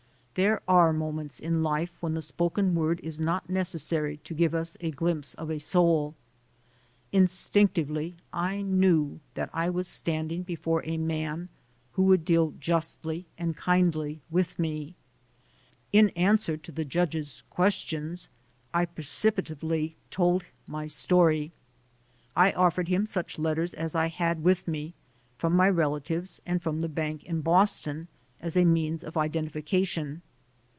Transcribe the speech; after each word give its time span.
There 0.35 0.61
are 0.65 0.93
moments 0.93 1.41
in 1.41 1.61
life 1.61 1.91
when 1.99 2.13
the 2.13 2.21
spoken 2.21 2.73
word 2.73 3.01
is 3.03 3.19
not 3.19 3.49
necessary 3.49 4.15
to 4.23 4.33
give 4.33 4.55
us 4.55 4.77
a 4.79 4.89
glimpse 4.89 5.33
of 5.33 5.49
a 5.51 5.59
soul. 5.59 6.15
In 7.11 7.25
stinctively 7.25 8.13
I 8.31 8.61
knew 8.61 9.19
that 9.33 9.49
I 9.51 9.69
was 9.69 9.89
standing 9.89 10.43
before 10.43 10.85
a 10.85 10.95
man 10.95 11.49
who 11.91 12.03
would 12.03 12.23
deal 12.23 12.51
justly 12.61 13.25
and 13.37 13.57
kindly 13.57 14.21
with 14.31 14.57
me. 14.57 14.95
In 15.91 16.09
answer 16.11 16.55
to 16.55 16.71
the 16.71 16.85
judge's 16.85 17.43
questions, 17.49 18.29
I 18.73 18.85
precipitately 18.85 19.97
told 20.11 20.45
my 20.65 20.87
story. 20.87 21.51
I 22.37 22.53
offered 22.53 22.87
him 22.87 23.05
such 23.05 23.37
letters 23.37 23.73
as 23.73 23.95
I 23.95 24.07
had 24.07 24.45
with 24.45 24.65
me, 24.65 24.93
from 25.37 25.53
my 25.53 25.69
relatives 25.69 26.41
and 26.45 26.63
from 26.63 26.79
the 26.79 26.87
bank 26.89 27.25
in 27.25 27.41
Boston, 27.41 28.07
as 28.39 28.57
a 28.57 28.65
means 28.65 29.03
of 29.03 29.15
identification. 29.15 30.19